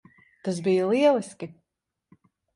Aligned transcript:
Tas 0.47 0.61
bija 0.67 0.87
lieliski. 0.93 1.51